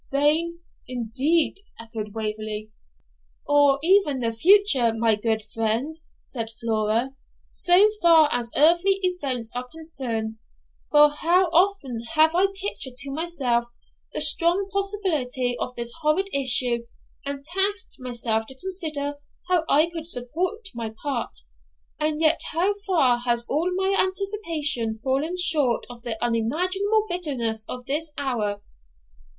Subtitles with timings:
[0.11, 2.71] 'Vain indeed!' echoed Waverley.
[3.45, 9.67] 'Or even of the future, my good friend,' said Flora,'so far as earthly events are
[9.71, 10.39] concerned;
[10.89, 13.65] for how often have I pictured to myself
[14.11, 16.87] the strong possibility of this horrid issue,
[17.23, 21.41] and tasked myself to consider how I could support my part;
[21.99, 27.85] and yet how far has all my anticipation fallen short of the unimaginable bitterness of
[27.85, 28.63] this hour!'